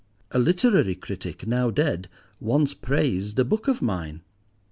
A 0.31 0.39
literary 0.39 0.95
critic, 0.95 1.45
now 1.45 1.69
dead, 1.69 2.09
once 2.39 2.73
praised 2.73 3.37
a 3.37 3.45
book 3.45 3.67
of 3.67 3.83
mine. 3.83 4.21